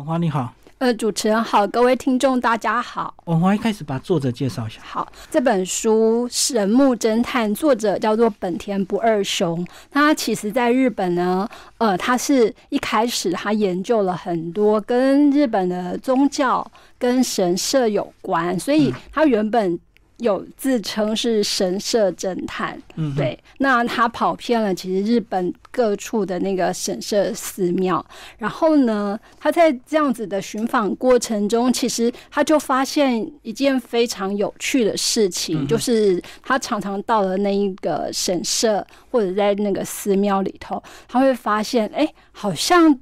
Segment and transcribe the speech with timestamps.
[0.00, 3.12] 王华你好，呃，主持人好，各位听众大家好。
[3.26, 4.80] 王华一开始把作者介绍一下。
[4.82, 9.62] 好，这本书《神木侦探》，作者叫做本田不二雄。
[9.90, 16.66] 他其实在日本呢，呃，他是一开始他研究了很多跟日本的宗教
[16.98, 19.78] 跟神社有关，所以他原本。
[20.20, 28.04] 有自称是神社侦探，嗯，对，那他跑遍了其实日本各处的那个神社寺庙，
[28.38, 42.98] 然后呢，他在这样子的寻访过程中，其实他就发现一件非常有趣的事情，就是他常常到了那一个神社或者在那个寺庙里头，他会发现，哎，好像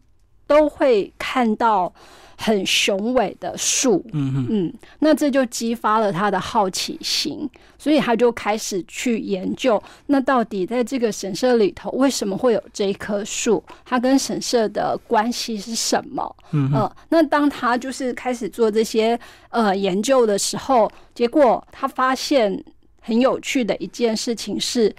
[0.47, 1.93] 都会看到。
[2.41, 13.63] 很雄伟的树，嗯嗯，那这就激发了他的好奇心，所以他就开始去研究，那到底在这个神社里头，为什么会有这一棵树？
[13.85, 16.37] 它跟神社的关系是什么？
[16.53, 19.19] 嗯呃，那当他就是开始做这些
[19.51, 22.65] 呃研究的时候，结果他发现
[23.01, 24.95] 很有趣的一件事情是。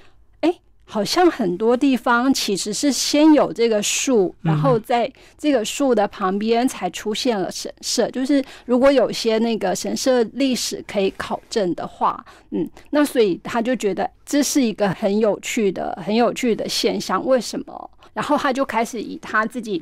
[0.92, 8.10] 好像很多地方其实是先有这个树，然后在这个树的旁边才出现了神社。
[8.10, 17.24] 就是如果有些那个神社历史可以考证的话，嗯，那所以他就觉得这是一个很有趣的、很有趣的现象。
[17.24, 17.92] 为什么？
[18.14, 19.82] 然后他就开始以他自己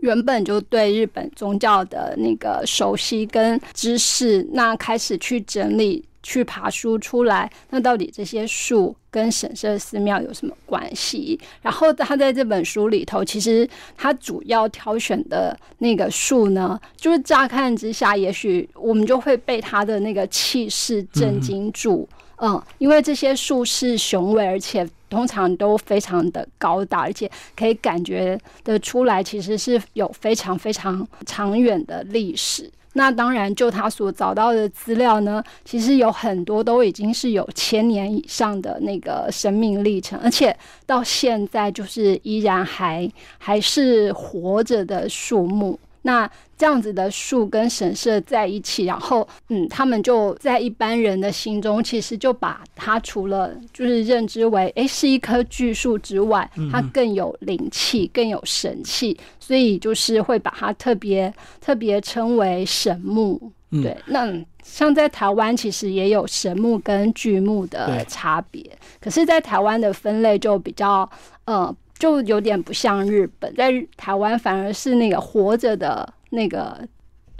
[0.00, 6.04] 原本就对日本宗教的那个熟悉跟知识，那开始去整理。
[6.22, 11.38] 去爬书出来，那到底这些树跟神社寺庙有什么关系？
[11.62, 22.08] 然后他在这本书里头，其实他主要挑选的那个树呢，就是乍看之下，也许我们就会被他的那个气势震惊住。
[22.10, 32.70] 嗯，嗯因为这些树是雄伟，而且通常都非常的高大，而且可以感觉得出来，其实是有非常非常长远的历史。
[32.92, 45.78] 那当然，就他所找到的资料呢，其实有很多都已经是有千年以上的那个生命历程，而且到现在就是依然还还是活着的树木。
[46.06, 63.50] 那这样子的树跟神社在一起，然后嗯，他们就在一般人的心中，其实就把它除了就是认知为诶是一棵巨树之外，它更有灵气，更有神气，所以就是会把它特别特别称为神木。
[63.70, 68.64] 对，那像在台湾其实也有神木跟巨木的差别，
[69.00, 71.10] 可是，在台湾的分类就比较
[71.46, 71.74] 呃。
[71.98, 76.78] 就有点不像日本，在台湾反而是那个活着的那个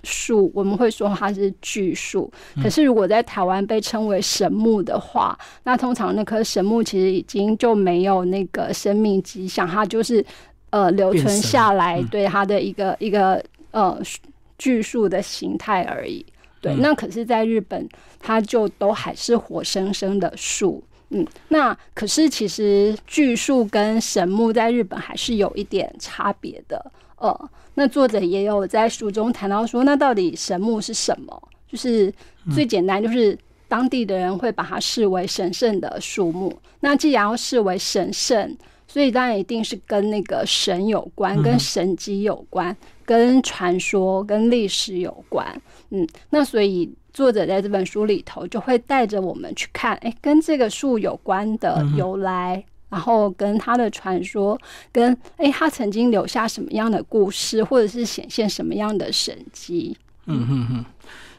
[0.02, 2.32] 树，我们会说它是巨树。
[2.62, 10.24] 可是如果在台湾被称为神木的话，那通常那棵神木其实已经就没有那个生命迹象，它就是
[10.70, 14.00] 呃留存下来对它的一个一个呃
[14.56, 16.24] 巨树的形态而已。
[16.62, 17.86] 对，那可是在日本，
[18.18, 20.82] 它就都还是活生生的树。
[21.10, 26.92] 嗯，那可是其实巨树跟神木在日本还是有一点差别的。
[27.18, 31.48] 呃，那作者也有在书中谈到说，那到底神木是什么？
[31.70, 32.12] 就是
[32.52, 36.52] 最简单，就是当地的人会把它视为神圣的树木。
[36.80, 38.56] 那既然要视为神圣，
[38.96, 42.74] 所以当然一定是跟那个神有关，跟神迹有关，
[43.04, 45.60] 跟传说、跟历史有关。
[45.90, 46.90] 嗯，那所以。
[47.12, 54.58] 作者在这本书里头就会带着我们去看，哎，跟这个树有关的由来，然后跟他的传说，
[54.92, 59.96] 跟哎，他曾经留下什么样的故事，或者是显现什么样的神迹。
[60.26, 60.84] 嗯哼哼，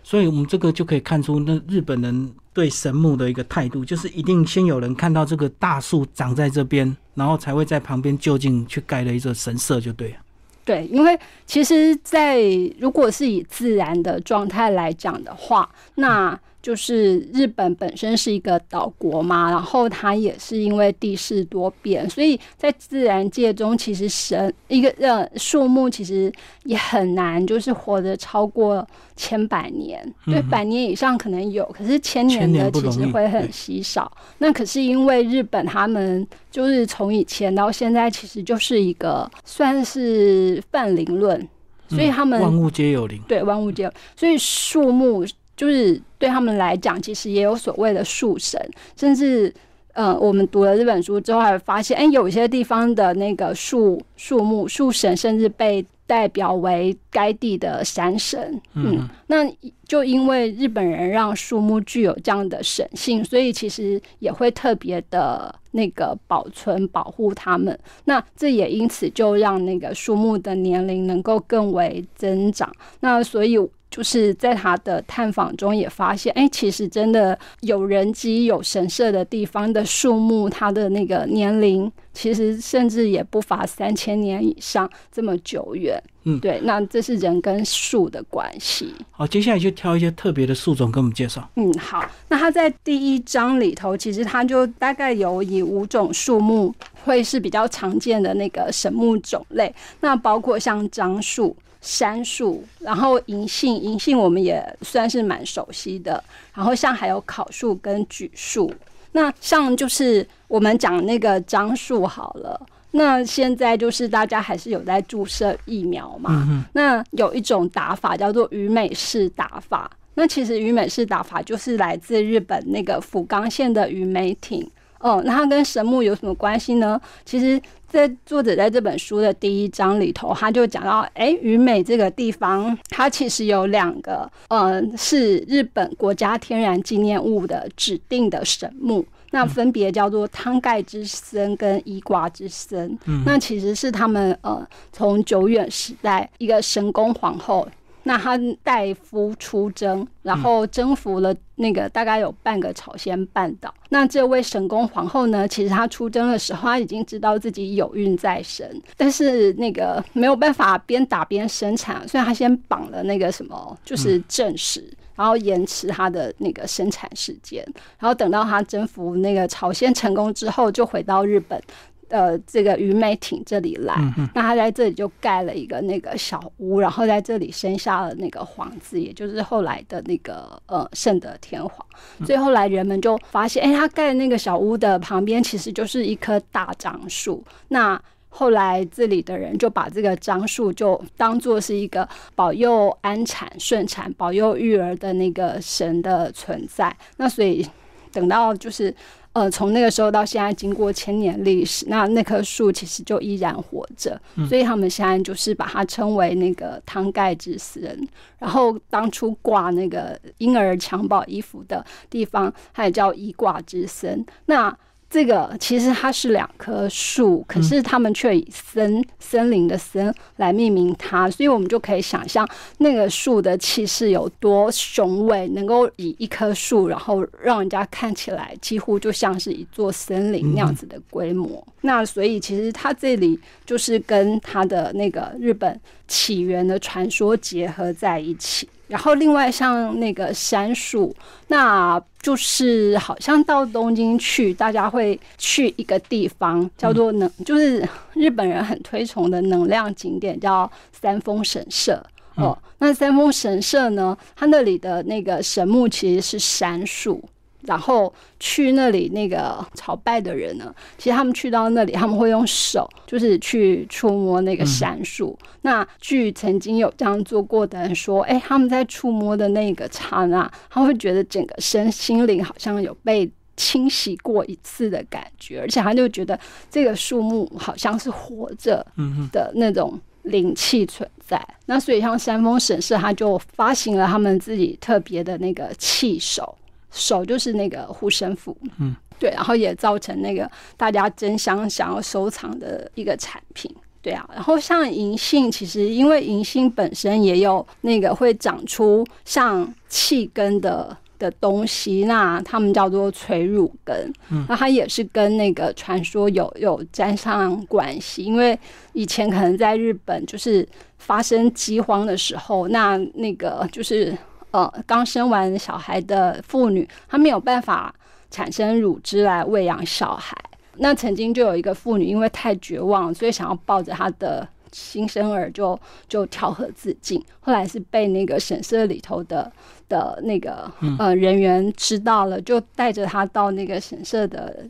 [0.10, 10.16] 所以我们这个就可以看出，那日本人对神木的一个态度，就是一定先有人看到这个大树长在这边，然后才会在旁边就近去盖了一座神社，就对了。
[10.64, 12.42] 对，因为其实，在
[12.80, 16.40] 如果是以自然的状态来讲的话，那。
[16.68, 26.30] 就是日本本身是一个岛国嘛，然后它也是因为地势多变，所以在自然界中，其实神一个呃树木其实
[26.66, 30.14] 也很难，就是活得超过千百年。
[30.26, 34.12] 对，百年以上可能有，可是千年的其实会很稀少。
[34.40, 41.48] 那可是因为日本他们就是从以前到现在，其实就是一个算是泛灵论，
[41.88, 45.26] 所以他们万物皆有灵，对，万物皆有，所以树木。
[45.58, 48.60] 就是对他们来讲，其实也有所谓的树神，
[48.96, 49.54] 甚至，
[49.94, 58.62] 嗯，我们读了这本书之后，还发现，哎，有一些地方的那个树树木树神，甚至被代表为该地的山神。
[58.74, 59.48] 嗯，那
[59.88, 67.78] 就因为日本人让树木具有这样的神性，所以其实也会特别的那个保存保护它们。
[68.06, 72.72] 那这也因此就让那个树木的年龄能够更为增长。
[73.00, 73.60] 那所以。
[73.90, 86.02] 就是在他的探访中也发现，哎，其实真的有人机、有神社的地方的树木，它的那个年龄其实甚至也不乏三千年以上这么久远。
[86.26, 88.94] 嗯，对，那这是人跟树的关系。
[89.12, 91.50] 好，接下来就挑一些特别的树种跟我们介绍。
[91.56, 96.76] 嗯，好，那他在第一章里头，其实他就大概有以五种树木
[97.06, 101.56] 会是比较常见的那个神木种类，那包括像樟树。
[101.82, 106.24] 杉树，然后银杏，银杏我们也算是蛮熟悉的。
[106.54, 108.74] 然后像还有烤树跟榉树，
[109.12, 112.60] 那像就是我们讲那个樟树好了。
[112.92, 116.66] 那现在就是大家还是有在注射疫苗嘛？
[116.74, 119.92] 那有一种打法叫做鱼美式打法。
[120.16, 124.68] 那其实鱼美式打法就是来自日本那个福冈县的鱼美町。
[125.00, 127.00] 哦，那它跟神木有什么关系呢？
[127.26, 127.62] 其实。
[127.90, 143.00] 在作者在这本书的第一章里头，他就讲到，哎，鱼美这个地方，它其实有两个，嗯，是日本国家天然纪念物的指定的神木，那分别叫做汤盖之森跟伊瓜之森。
[143.06, 147.66] 嗯那其实是他们呃，从久远时代一个神宫皇后。
[148.08, 153.74] 那他代夫出征，然后征服了那个大概有半个朝鲜半岛。
[153.90, 167.62] 那这位神宫皇后呢，其实她出征的时候，她已经知道自己有孕在身，但是那个没有办法边打边生产，所以她先绑了那个什么，就是正史，然后延迟她的那个生产时间，
[168.00, 171.62] 然后等到她征服那个朝鲜成功之后，就回到日本。
[172.10, 173.96] 呃，这个虞美町这里来，
[174.34, 181.86] 那他在这里就盖了一个那个小屋，然后在这里生下了那个皇子，也就是后来的那个呃圣德天皇。
[182.26, 187.44] 所以后来人们就发现，哎，他盖那个小屋的旁边其实就是一棵大樟树。
[187.70, 196.96] 那后来这里的人就把这个樟树就当做是一个保佑安产顺产、保佑育儿的那个神的存在。
[197.18, 197.68] 那所以
[198.12, 198.94] 等到就是。
[199.34, 204.20] 呃，从那个时候到现在，经过千年历史，那那棵树其实就依然活着，
[204.50, 208.08] 所以他们现在就是把它称为那个汤盖之森。
[208.40, 214.26] 然后当初挂那个婴儿襁褓衣服的地方，它也叫衣挂之森。
[214.48, 214.76] 那
[215.10, 222.48] 这个其实它是两棵树，可是他们却以森森林的森来命名它，所以我们就可以想象
[222.80, 231.66] 那个树的气势有多雄伟，能够以一棵树，然后让人家看起来几乎就像是一座森林那样子的规模。
[231.82, 238.68] 那所以其实它这里就是跟它的那个日本起源的传说结合在一起。
[238.88, 241.16] 然后另外像那个杉树，
[241.48, 252.02] 那就是好像到东京去，大家会去一个地方叫做能，就是日本人很推崇的能量景点，叫三峰神社。
[252.36, 257.24] 哦，那三峰神社呢，它那里的那个神木其实是杉树。
[257.68, 265.38] 然后去那里那个朝拜的人呢，其实他们去到那里，他们会用手就是去触摸那个杉树。
[265.62, 276.40] 那据曾经有这样做过的人说，哎，他们在触摸的那个刹那，他会觉得整个身心灵好像有被清洗过一次的感觉，而且他就觉得
[276.72, 278.86] 这个树木好像是活着
[279.34, 281.46] 的那种灵气存在。
[281.66, 286.56] 那所以像山峰神社，他就发行了他们自己特别的那个器手。
[286.92, 293.70] 手就是那个护身符，嗯，对，然后也造成那个大家争相想要收藏的一个产品，
[294.02, 294.28] 对啊。
[294.34, 308.58] 然后像银杏，其实因为银杏本身也有那个会长出像气根的的东西，那他们叫做垂乳根，嗯，那它也是跟那个传说有有沾上关系，因为
[308.94, 310.68] 以前可能在日本就是
[310.98, 314.18] 发生饥荒的时候，那那个就是。
[314.58, 317.94] 呃，刚生完小孩的妇女，她没有办法
[318.32, 320.36] 产生乳汁来喂养小孩。
[320.78, 327.24] 那曾经就有一个妇女，因为太绝望，所以想要抱着她的新生儿就就跳河自尽。
[327.40, 329.52] 后来是被那个神社里头的
[329.88, 334.66] 的那个呃人员知道了，就带着她到那个神社的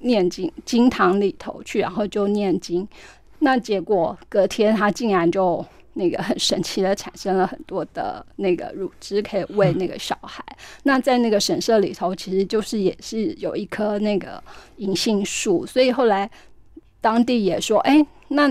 [0.00, 2.86] 念经经堂里头去，然后就念经。
[3.38, 5.64] 那结果隔天她竟然就。
[5.94, 10.44] 那个很神奇的，产生了很多的那个乳汁，可以喂那个小孩。
[10.84, 14.42] 那在那个神社里头，其实就是也是有一棵那个
[14.76, 16.30] 银杏树，所以后来
[17.00, 18.48] 当地也说，哎，那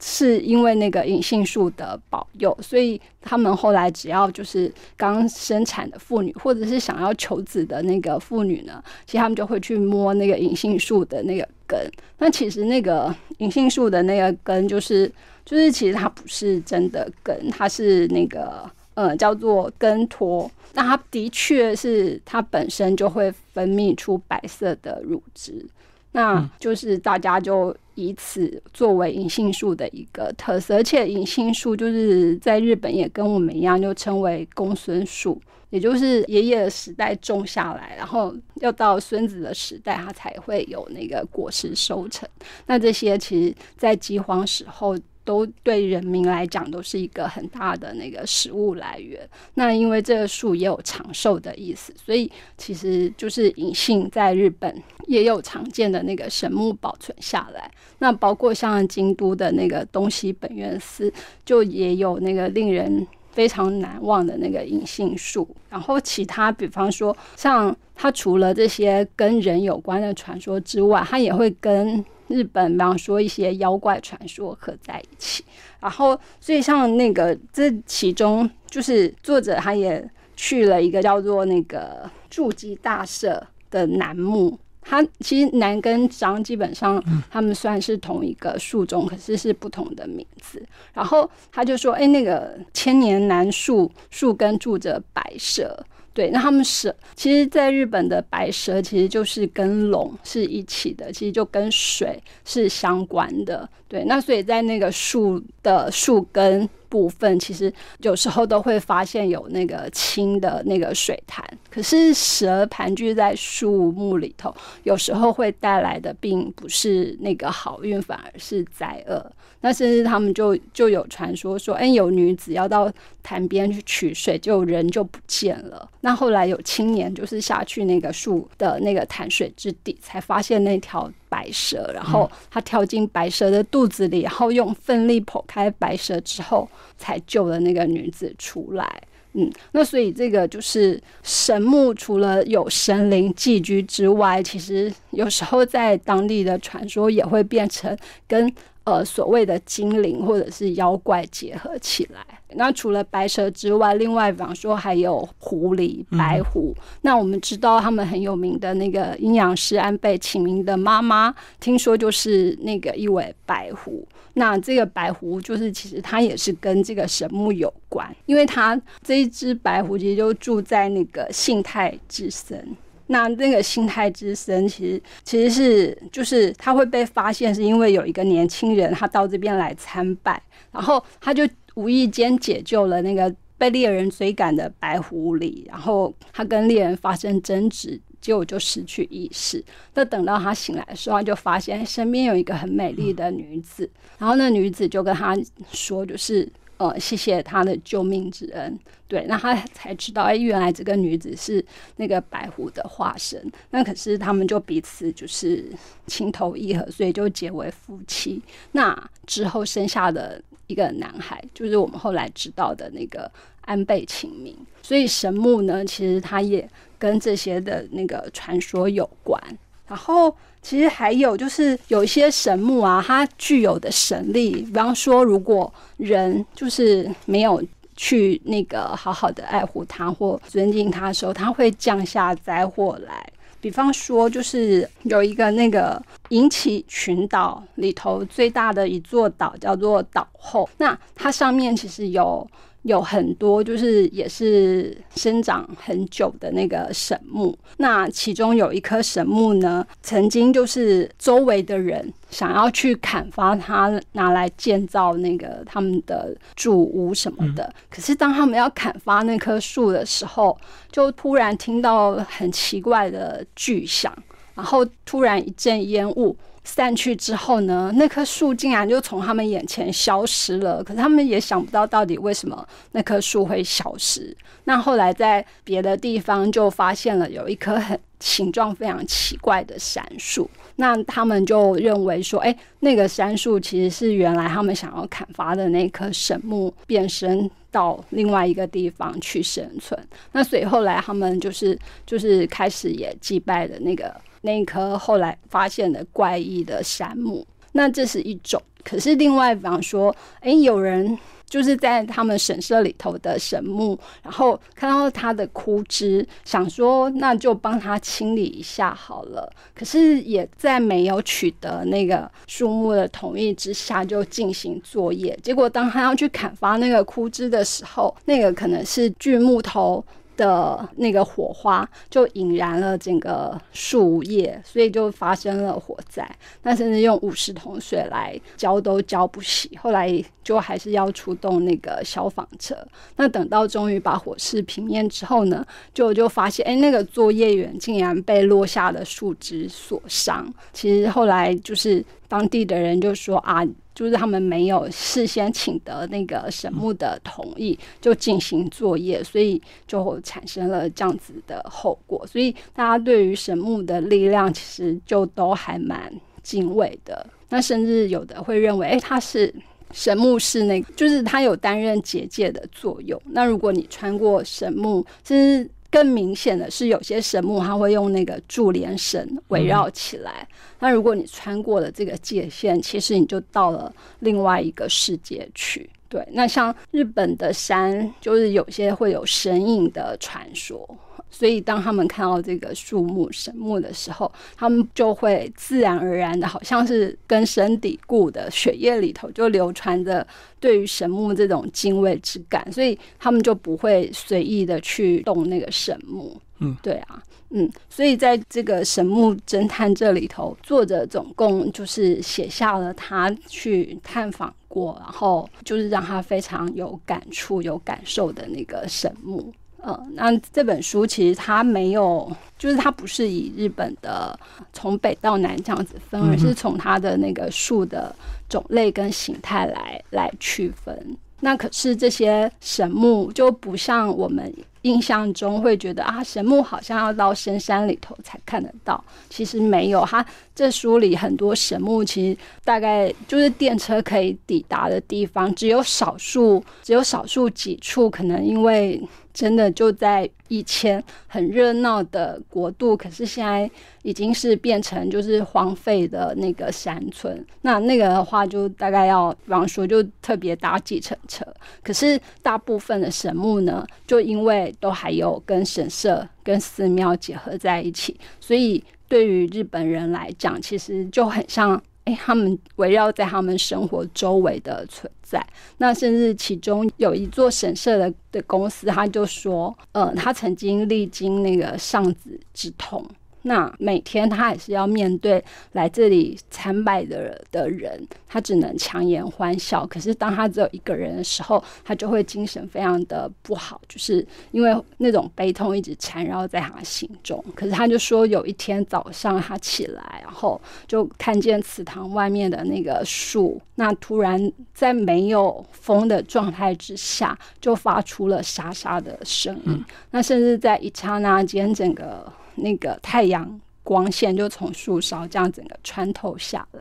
[0.00, 11.78] 是因为那个银杏树的保佑，所以他们后来只要就是刚生产的妇女，或者是想要求子的那个妇女呢，其实他们就会去摸那个银杏树的那个根。
[12.18, 15.10] 那其实那个银杏树的那个根，就是
[15.48, 20.50] 就是其实它不是真的根，它是那个呃叫做根托。
[20.74, 25.64] 那它的确是它本身就会分泌出白色的乳汁。
[26.12, 35.40] 那就是大家就以此作为银杏树的一个特色，而且银杏树就是在日本也跟我们一样，就称为公孙树，
[35.70, 42.28] 也就是爷爷的时代种下来，然后要到孙子的时代，它才会有那个果实收成。
[42.66, 44.94] 那这些其实，在饥荒时候。
[45.28, 49.20] 都对人民来讲都是一个很大的那个食物来源。
[49.56, 54.74] 那因为这个树也有长寿的意思，所以其实就是隐性在日本
[55.06, 57.70] 也有常见的那个神木保存下来。
[57.98, 61.12] 那包括像京都的那个东西本愿寺，
[61.44, 65.46] 就也有那个令人非常难忘的那个隐性树。
[65.68, 72.02] 然后其他，比方说像它除了这些跟人有关的传说之外，它也会跟。
[72.28, 75.44] 日本，比方说一些妖怪传说合在一起，
[75.80, 90.64] 然后所以像那个这其中，就是作者他也去了一个叫做那个筑基大社的楠木，他其实楠跟张基本上他们算是同一个树种，可是是不同的名字。
[90.94, 95.84] 然后他就说：“哎，那个千年楠树树根住着白蛇。”
[96.18, 103.68] 对，那他们蛇，其实在日本的白蛇其实就是跟龙是一起的，其实就跟水是相关的。
[103.86, 106.68] 对，那所以在那个树的树根。
[106.88, 119.32] 部分其实有时候都会发现有那个清的那个水潭，可是蛇盘踞在树木里头，有时候会带来的并不是那个好运，反而是灾厄。
[119.60, 122.90] 那甚至他们就就有传说说，哎，有女子要到
[123.22, 125.88] 潭边去取水，就人就不见了。
[126.00, 131.10] 那后来有青年就是下去那个树的那个潭水之底，才发现那条。
[131.28, 139.02] 白蛇，然后他跳进白蛇的肚子里，然后用奋力剖开白蛇之后，才救了那个女子出来。
[139.34, 148.52] 嗯，那所以这个就是神木，除了有神灵寄居之外，其实有时候在当地的传说也会变成跟。
[148.84, 152.37] 呃，所谓的精灵或者是妖怪结合起来。
[152.54, 156.74] 那除了白蛇之外，另外比方说还有狐狸、白狐。
[157.02, 164.06] 那我们知道他们很有名的那个阴阳师安倍晴明的妈妈，听说就是那个一尾白狐。
[164.34, 172.76] 那这个白狐就是其实它也是跟这个神木有关，因为它这一只白狐其实就住在那个信太之森。
[173.10, 180.38] 那那个心态之森，其实其实是就是他会被发现，是因为有一个年轻人他到这边来参拜，
[180.70, 189.64] 然后他就无意间解救了那个被猎人追赶的白狐狸，然后他跟猎人发生争执，结果就失去意识。
[189.94, 195.36] 那等到他醒来的时候，他就发现身边有一个很美丽的女子，然后那女子就跟他
[195.70, 196.48] 说，就是。
[196.78, 198.78] 呃，谢谢他的救命之恩。
[199.08, 201.64] 对，那他才知道，哎，原来这个女子是
[201.96, 203.44] 那个白狐的化身。
[203.70, 205.64] 那可是他们就彼此就是
[206.06, 208.40] 情投意合，所以就结为夫妻。
[208.70, 213.28] 那之后生下的一个男孩，就是我们后来知道的那个
[213.62, 214.56] 安倍晴明。
[214.80, 216.66] 所以神木呢，其实他也
[216.98, 219.42] 跟这些的那个传说有关。
[219.86, 220.32] 然后。
[220.60, 227.62] 其实还有就是有一些神木啊，它具有的神力，比方说，如果人就是没有
[227.96, 233.32] 去那个好好的爱护它或尊敬它的时候，它会降下灾祸来。
[233.60, 242.48] 比方说，就是有一个那个引起群岛里头最大的一座岛，叫做岛后，那它上面其实有。
[242.88, 257.70] 有很多就是也是生长很久的那个神木，那其中有一棵神木呢，曾经就是周围的人想要去砍伐它，拿来建造那个他们的住屋什么的。
[257.90, 260.58] 可是当他们要砍伐那棵树的时候，
[260.90, 264.10] 就突然听到很奇怪的巨响，
[264.58, 266.36] 然后突然一阵烟雾。
[266.64, 270.84] 散去之后呢，那棵树竟然就从他们眼前消失了。
[270.84, 274.36] 可是他们也想不到到底为什么那棵树会消失。
[274.64, 280.50] 那后来在别的地方就发现了有一棵很形状非常奇怪的杉树。
[280.76, 289.98] 那他们就认为说，哎，那个杉树其实是原来他们想要砍伐的那棵神木变身到另外一个地方去生存。
[290.32, 294.14] 那所以后来他们就是就是开始也祭拜的那个。
[294.42, 298.60] 那一棵后来发现的怪异的杉木，那这是一种。
[298.84, 301.18] 可是另外，比方说，哎，有人。
[301.50, 309.50] 就是在他们神社里头的神木，然后看到它的枯枝，想说那就帮他清理一下好了。
[309.74, 315.34] 可是也在没有取得那个树木的同意之下就进行作业。
[315.42, 320.04] 结果当他要去砍伐那个枯枝的时候，那个可能是锯木头。
[320.38, 326.26] 的那个火花就引燃了整个树叶，所以就发生了火灾。
[326.62, 332.74] 那甚至用五十桶水来浇都浇不熄，后来就还是要出动那个消防车。
[333.16, 340.50] 那等到终于把火势平灭之后呢，就就发现，哎，那个作业员竟然被落下的树枝所伤。
[340.72, 343.66] 其实后来就是当地的人就说啊。
[343.94, 352.24] 就是他们没有事先请得那个神木的同意就进行作业，所以就产生了这样子的后果。
[352.24, 356.12] 所以大家对于神木的力量其实就都还蛮
[356.44, 357.26] 敬畏的。
[357.48, 359.52] 那甚至有的会认为，哎，它是
[359.90, 363.20] 神木是那个，就是它有担任结界的作用。
[363.24, 365.68] 那如果你穿过神木，其实。
[365.90, 370.46] 更明显的是，有些神木它会用那个柱连绳围绕起来。
[370.80, 375.88] 那如果你穿过了这个界限，其实你就到了另外一个世界去。
[376.08, 380.88] 对，那像日本的山，就是有些会有神隐的传说。
[381.30, 390.26] 所以，当他们看到这个树木神木的时候，他们就会自然而然的，好像是根深蒂固的血液里头就流传着
[390.58, 396.36] 对于神木这种敬畏之感，所以他们就不会随意的去动那个神木。
[396.60, 409.52] 嗯，对啊，嗯，所以在这个神木侦探这里头，作者总共就是写下了他去探访过，然后就是让他非常有感触、有感受的那个神木。
[409.84, 414.38] 嗯，那这本书其实它没有，就是它不是以日本的
[414.72, 418.14] 从北到南这样子分，而是从它的那个树的
[418.48, 421.16] 种类跟形态来来区分。
[421.40, 429.02] 那可是这些神木就不像我们印象中会觉得啊，神木好像要到深山里头才看得到。
[429.28, 439.00] 其实没有，它这书里很多神木其实大概就是电车可以抵达的地方，只有少数，只有少数几处可能因为。
[439.34, 443.70] 真的就在以前很热闹的国度，可是现在
[444.02, 447.46] 已经是变成就是荒废的那个山村。
[447.62, 451.46] 那那个的话，就大概要，比方说，就特别搭计程车。
[451.84, 461.80] 可是大部分的神木呢，就因为都还有跟神社、跟寺庙结合在一起，所以对于日本人来讲，其实就很像。
[462.04, 473.06] 哎，他们围绕在他们生活周围的存在，那甚至其中有一座神社的的公司，他就说，呃，他曾经历经那个丧子之痛。
[473.42, 479.86] 那每天他还是要面对来这里参拜的的人，他只能强颜欢笑。
[479.86, 487.42] 可是当他只有一个人的时候，他就会精神非常的不好，就是因为那种悲痛一直缠绕在他心中。
[487.54, 499.84] 可是他就说，有一天早上他起来，然后就看见祠堂外面的那个树，那突然在没有风的状态之下，就发出了沙沙的声音。
[500.10, 502.30] 那甚至在一刹那间，整个。
[502.60, 506.80] 那个太阳光线就从树梢这样整个穿透下来，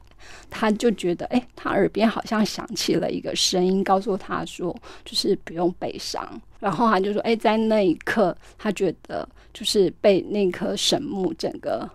[0.50, 6.42] 他就觉得，哎，他耳边好像响起了一个声音，告诉他说，就是不用悲伤。
[6.60, 11.90] 然后他就说，哎，在那一刻，他觉得就是被那棵神木整个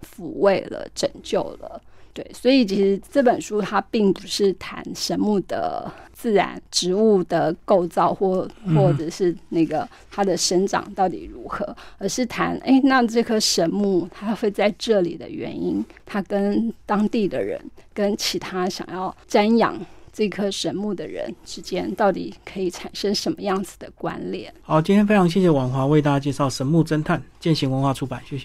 [0.00, 1.80] 抚慰了，拯救了。
[2.16, 17.60] 对，所以其实这本书它并不是谈神木的自然植物的构造，或或者是那个它的生长到底如何，而是谈哎，那这棵神木它会在这里的原因，它跟当地的人，
[17.92, 19.78] 跟其他想要瞻仰
[20.10, 24.50] 这棵神木的人之间，到底可以产生什么样子的关联？
[24.62, 28.44] 好，今天非常谢谢婉华为大家介绍《神木侦探》，践行文化出版，谢谢。